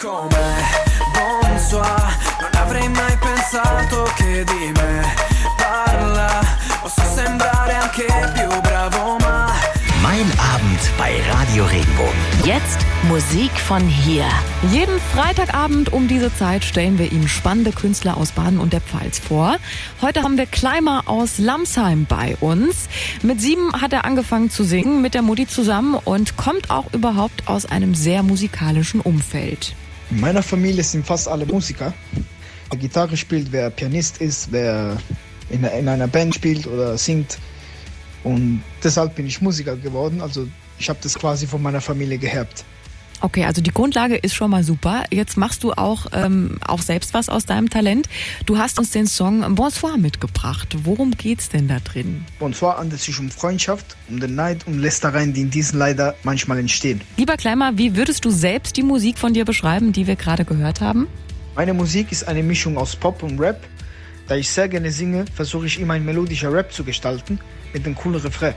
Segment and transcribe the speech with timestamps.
[0.00, 0.28] come
[1.12, 5.14] bonsoir non avrei mai pensato che di me
[5.56, 6.40] parla
[6.80, 9.46] posso sembrare anche più bravo ma
[10.00, 12.14] Mein Abend bei Radio Regenbogen.
[12.44, 14.24] Jetzt Musik von hier.
[14.70, 19.18] Jeden Freitagabend um diese Zeit stellen wir Ihnen spannende Künstler aus Baden und der Pfalz
[19.18, 19.56] vor.
[20.00, 22.88] Heute haben wir Kleimer aus Lamsheim bei uns.
[23.22, 27.48] Mit sieben hat er angefangen zu singen, mit der Mutti zusammen und kommt auch überhaupt
[27.48, 29.74] aus einem sehr musikalischen Umfeld.
[30.10, 31.92] In meiner Familie sind fast alle Musiker.
[32.70, 34.96] Wer Gitarre spielt, wer Pianist ist, wer
[35.50, 37.38] in, in einer Band spielt oder singt.
[38.24, 40.20] Und deshalb bin ich Musiker geworden.
[40.20, 40.48] Also
[40.78, 42.64] ich habe das quasi von meiner Familie geerbt.
[43.20, 45.04] Okay, also die Grundlage ist schon mal super.
[45.10, 48.08] Jetzt machst du auch, ähm, auch selbst was aus deinem Talent.
[48.46, 50.76] Du hast uns den Song Bonsoir mitgebracht.
[50.84, 52.24] Worum geht's denn da drin?
[52.38, 56.58] Bonsoir handelt sich um Freundschaft, um den Neid und Lästereien, die in diesen leider manchmal
[56.58, 57.00] entstehen.
[57.16, 60.80] Lieber Kleimer, wie würdest du selbst die Musik von dir beschreiben, die wir gerade gehört
[60.80, 61.08] haben?
[61.56, 63.60] Meine Musik ist eine Mischung aus Pop und Rap.
[64.28, 67.40] Da ich sehr gerne singe, versuche ich immer ein melodischer Rap zu gestalten
[67.72, 68.54] mit einem coolen Refrain.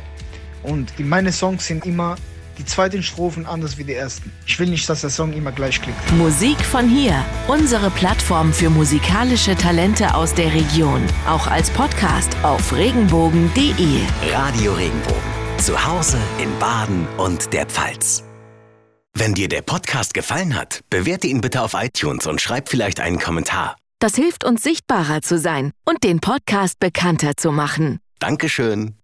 [0.61, 2.16] Und in meine Songs sind immer
[2.62, 4.31] die zweiten Strophen anders wie die ersten.
[4.45, 5.98] Ich will nicht, dass der Song immer gleich klingt.
[6.17, 7.26] Musik von hier.
[7.48, 11.02] Unsere Plattform für musikalische Talente aus der Region.
[11.28, 14.02] Auch als Podcast auf regenbogen.de.
[14.32, 15.32] Radio Regenbogen.
[15.58, 18.23] Zu Hause in Baden und der Pfalz.
[19.14, 23.20] Wenn dir der Podcast gefallen hat, bewerte ihn bitte auf iTunes und schreib vielleicht einen
[23.20, 23.76] Kommentar.
[24.00, 28.00] Das hilft uns sichtbarer zu sein und den Podcast bekannter zu machen.
[28.20, 29.00] Dankeschön.